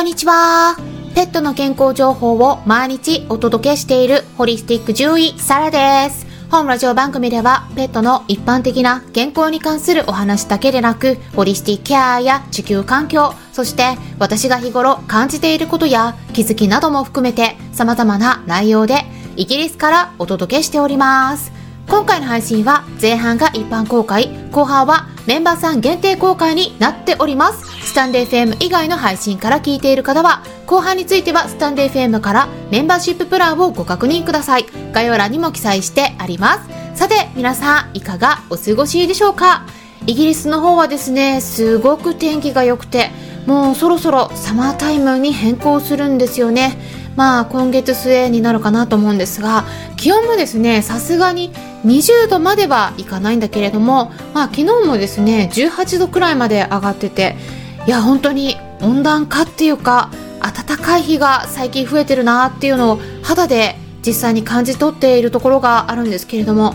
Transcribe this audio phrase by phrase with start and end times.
[0.00, 0.78] こんにちは。
[1.14, 6.26] ペットの健康情報を毎日お届けしているホリスティック獣医サラです。
[6.50, 19.04] 本ラジオ番組ではペットの一般的な健康に関するお話だけでなく、ホリスティックケアや地球環境、そして私が日頃感じていることや気づきなども含めて様々な内容で
[19.36, 21.52] イギリスからお届けしております。
[21.90, 27.69] 今回の配信は前半が一般公開、後半はメンバーさん限定公開になっております。
[27.82, 34.66] スタンデー FM 以外の配信から聞いている方は、後半についてはスタンデー FM からメンバーシッププランをご確認ください。
[34.92, 36.62] 概要欄にも記載してありま
[36.94, 36.98] す。
[36.98, 39.66] さて、皆さんいかがお過ごしでしょうか？
[40.06, 43.10] イギリスの方はですね、すごく天気が良くて、
[43.46, 46.78] もうそろそろサマータイムに変更するんですよね。
[47.16, 49.64] まあ今月末になるかなと思うんですが
[49.96, 51.52] 気温もですねさすがに
[51.84, 57.36] 20度まではいかないんだけれども、まあ、昨日もですね18度くらいまで上がってて
[57.86, 66.74] いや本当に温暖化っていうか暖かい日が最近増えてるなっていうのを肌で実際に感じ取っているところがあるんですけれども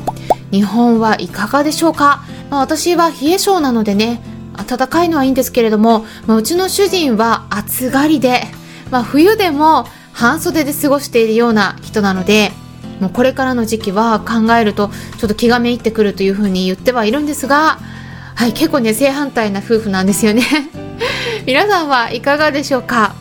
[0.52, 4.22] 日本はいかがでしょうか、まあ、私は冷え性なのでね
[4.68, 8.44] 暖かいのはいいんですけれども、まあ、うちの主人は暑がりで、
[8.92, 12.52] まあ、冬でも半袖で過ごしているような人なので
[13.02, 17.80] もうこれからの時期は考えるとちょっと気がめいってくるというふうに言ってはいるんですが
[18.36, 20.85] はい結構ね正反対な夫婦なんですよね。
[21.46, 23.14] 皆さんはいかがでしょうか？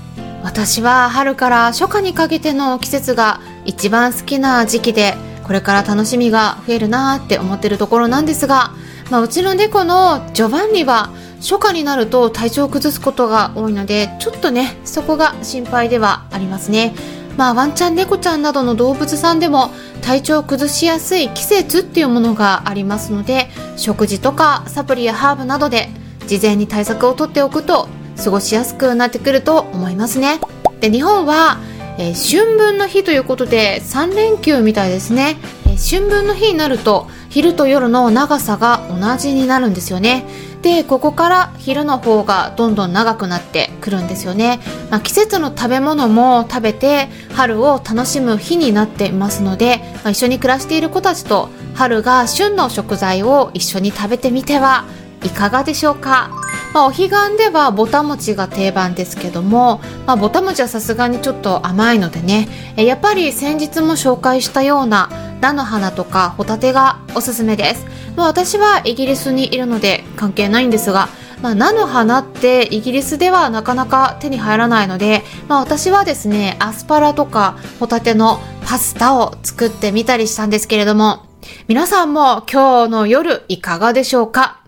[0.42, 8.70] 私は春から初夏にかけての季節が一番好きな時期でこれから楽しみが増えるなって思ってるところなんですが、
[9.10, 16.94] まあ、うちの猫のジョバンニは初夏になると体調を崩すことが多いのでちょっとねそこが心配ではありますね。
[17.36, 19.68] まあワンちゃん猫ちゃんなどの動物さんでも
[20.00, 25.90] 体調を崩しやすい季節っていうものがありますので食事とかサプリやハーブなどで
[26.26, 27.86] 事前に対策をとっておくと
[28.22, 30.40] 過ごしやすくなってくると思いますね。
[30.80, 31.58] で日本は、
[31.98, 40.24] えー、春分の日ということで3連休みたいですね、えー、春分の日になると昼と夜の長さが同じになるんですよね。
[40.64, 44.60] でここから昼の方がどんどん長くなってくるんですよね、
[44.90, 54.86] まあ、季節の食べ物も食べて春を楽しむ日になっていますので、まあ、一緒に暮らしている子たちと春が旬の食材を一緒に食べてみては
[55.22, 56.43] いかがでしょうか。
[56.74, 65.08] まあ、お彼岸ではぼた餅が定番ですけども、まあ、ぼた餅はさすがにちょっと甘いのでねやっぱり先日も紹介したような
[65.40, 67.86] 菜の花とかホタテがおすすめです、
[68.16, 71.08] まあ、私はイギリスにいるので関係ないんですが
[71.42, 81.26] まあ、菜の花ってイギリスではなかなか手に入らないので、まあ、私はですねアスパラとかホタテのパスタを作ってみたりしたんですけれども
[81.68, 84.63] 皆さんも今日の夜いかがでしょうか？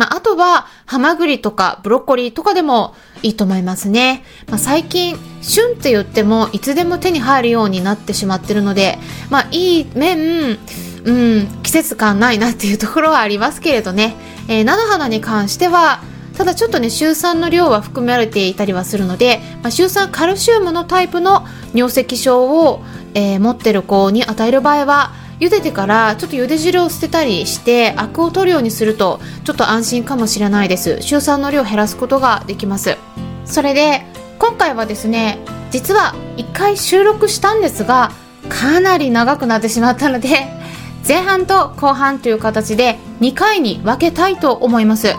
[0.00, 4.24] まあ、あとは、ハマグリとかブロッコリーとかでもいいと思いますね。
[4.48, 10.58] まあ、最近、旬って言っても、いつでも手に入るようになってしまってるので、まあ、いい面、
[11.04, 14.16] うん、季節感ないなっていうところはありますけれどね。
[14.48, 16.00] えー、菜の花に関しては、
[16.34, 21.44] ただちょっとね、シ酸の量は含められていたりはするので、まあ、シ酸カルシウムのタイプの
[21.74, 30.98] 尿石症を、えー、持ってる子に与える場合は、茹でてからちょっと茹で汁を捨てたりしてアクを取るようにするとちょっと安心かもしれないです。
[31.00, 32.98] 週酸の量を減らすことができます。
[33.46, 34.04] それで
[34.38, 35.38] 今回はですね
[35.70, 38.12] 実は1回収録したんですが
[38.48, 40.28] かなり長くなってしまったので
[41.08, 45.16] 前半と後半という形で2回に分けたいと思います。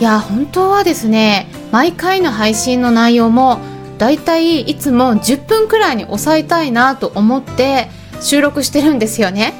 [0.00, 3.60] いや本当はですね毎回の配信の内容も
[3.98, 9.54] だいたいいつも10分くらいに抑えたいなと思って収録してるんですよね。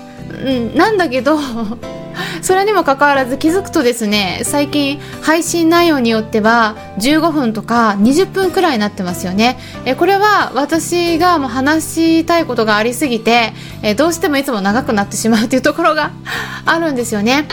[0.44, 1.38] うん、なんだけど
[2.42, 16.12] それにもかかわらず気づくとですね最近配信内容によっては15分とか20分くらいになってますよねえこれは私がもう話したいことがありすぎてえどうしてもいつも長くなってしまうというところが
[16.64, 17.46] あるんですよね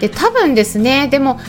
[0.00, 1.40] で多分ですねでも、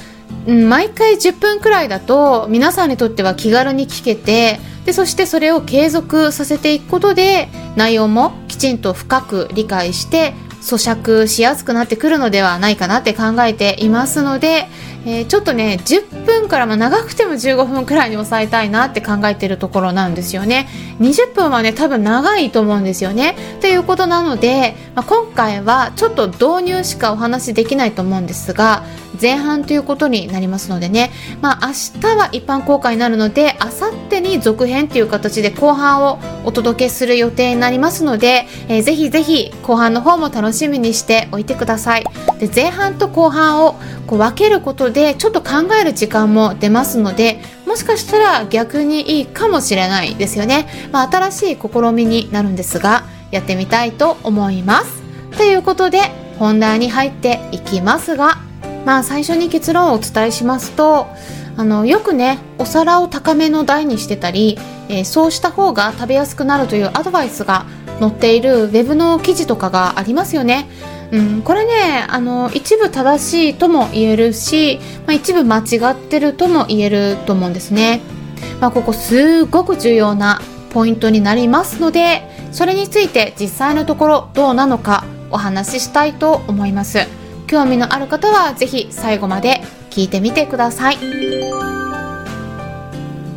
[0.48, 10.34] うん、毎回10分くらいだと皆さんにとっては気軽に聞けてでそしてそれを継続させていくことで内容もきちんと深く理解して
[10.64, 14.68] 咀嚼しやすくなってくるのではないかなって考えていますので、
[15.06, 20.70] えー、ちょっとね10分からま長くても15分くらいに抑えたいなって考えてるところなんですよね。
[21.02, 23.36] 20分はね多分長いと思うんですよね。
[23.60, 28.84] ということなので、まあ、今回はちょっと導入しかお話しできないと思うんですが
[29.22, 31.12] 前半ということになりますのでね、
[31.42, 42.04] まあ、明日は一般公開になるのであさってに続編という形で後半をお届けする予定になりますので、えー、ぜひぜひ後半の方も楽しみにしておいてください。
[42.40, 43.76] で前半と後半を
[44.08, 55.02] こう分けることでちょっと考える時間も出ますのでもしかしたら逆にいいかもしれないですよね、まあ、新しい試みになるんですがやってみたいと思います。
[55.38, 56.00] ということで
[56.38, 58.38] 本題に入っていきますが
[58.86, 61.08] まあ最初に結論をお伝えしますと
[61.56, 64.58] あのよくねお皿を高めの台にしてたり、
[64.90, 67.66] えー、そうした方が食べやすくなるというアドバイスが
[68.00, 70.68] 載っているウェブの記事とかがありますよね。
[71.12, 78.02] うん、これねあの一部正しいとも言えるし、まあ、一部間違ってるとも言えると思うんですね。
[78.60, 80.42] まあ、ここすごく重要な
[80.72, 87.08] ポイントになりますのでそれについて実際のところどうなのかお話ししたいと思います
[87.48, 90.98] 興味のある方はぜひ最後まで聞いてみてください。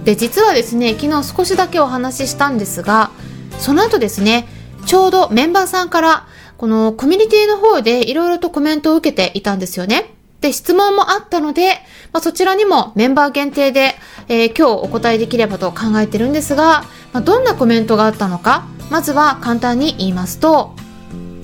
[0.04, 3.10] で実はですね昨日少しだけお話ししたんですが
[3.58, 4.46] その後ですね
[4.86, 6.26] ちょうどメンバーさんから
[6.56, 10.14] このコミュニティの方でいろいろとコメントを受けていたんですよね。
[10.40, 11.74] で質問もあったので、
[12.12, 13.94] まあ、そちらにもメンバー限定で、
[14.28, 20.76] えー、今日お答えできればと考えてるんですが、まあ、どんなコメントがあったのかまずは簡単に言いますと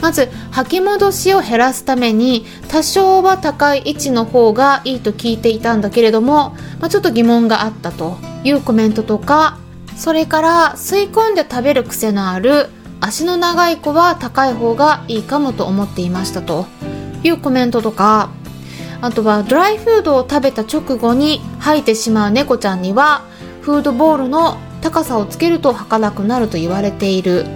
[0.02, 9.58] まず吐き戻しを減らすために多少は高い位置の方がいいと聞いていたんだけれども、まあ、ちょっと疑問があったというコメントとか
[9.96, 12.68] それから吸い込んで食べる癖のある
[13.00, 16.66] 足の長い子は高い方がいいかもと思っていましたと
[17.22, 18.30] いうコメントとか
[19.00, 23.22] あとはドライフードを食べた直後に吐いてしまう猫ちゃんには
[23.60, 27.46] フードボールの高さをつけると儚くなると言われている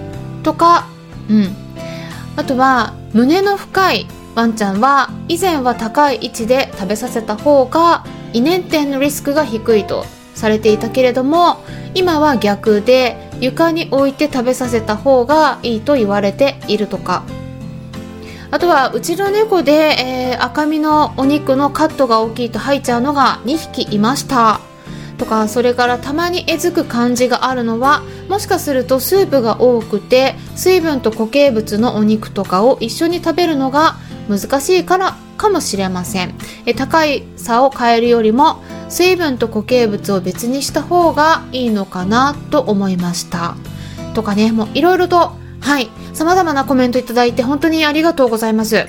[0.43, 0.87] とか
[1.29, 1.66] うん。
[2.37, 10.05] あとは胸の深いワンちゃんは以前は高い位置で食べさせた方が胃粘点のリスクが低いと
[10.35, 11.57] されていたけれども
[11.95, 17.23] 今は逆で床に置いて食べさせた方がいいと言われているとか。
[18.49, 24.61] あとはうちの猫で、えー、赤身のお肉のカットが大きいと吐いちゃうのが2匹いました。
[25.17, 33.95] とかそれからたまにえずく感じがあるのはもしかするとスープが多くて水分と固形物のお肉とかを一緒に食べるのが
[34.29, 36.33] 難しいからかもしれません。
[36.65, 43.55] え高い差を変えるよりも水分と固形物を別にした方がいいのかなと思いました。
[44.13, 48.87] とかねもういろいろとはい様々なコメントいただいて本当にありがとうございます。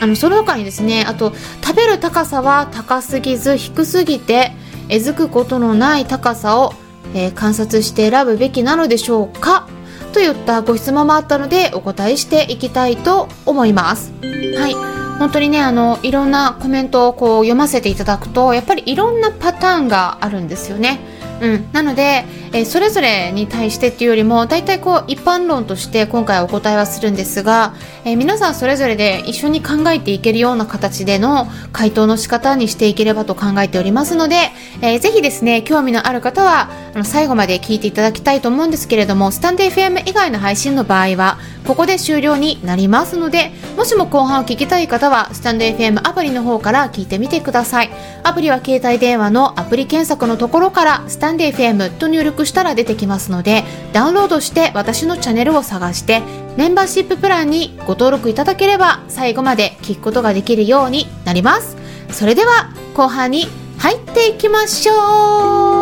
[0.00, 1.32] あのその他にですねあと
[1.62, 4.52] 食べる高さは高すぎず低すぎて
[4.90, 6.74] えずくことのない高さを、
[7.14, 9.66] えー、観察して選ぶべきなのでしょうか？
[10.12, 14.12] といったご質問もあったのでお答えしていきたいと思います。
[14.58, 14.74] はい
[15.20, 20.98] 本当にねあのいろんなコメントをこう読ませていただくとやっぱりいろんなパターンがあるんですよね。
[21.40, 34.36] うん、なので、えー、それぞれに対してっていうよりも大体こう一般論として今回お答えはするんですが、えー、皆さんそれぞれで一緒に考えていけるような形での回答の仕方にしていければと考えておりますので、
[34.82, 41.38] えー、ぜひですね興味のある方はあの最後まで聞いていただきたいと思うんですけれどもスタンデー FM 以外の配信の場合は
[41.70, 47.90] ここで終了になりますのでもしも後半を聞きたい方はスタンド FM アプリの方から聞いてみてください。
[48.24, 53.62] アプリは携帯電話のアプリ検索のところからスタンド FM と入力したら出てきますので
[53.92, 56.22] ダウンロードして私のチャンネルを探して
[56.56, 61.76] メンバーシッププランにご登録いただければ最後まで聞くことができるようになります。
[62.10, 63.46] それでは後半に
[63.78, 65.79] 入っていきましょう。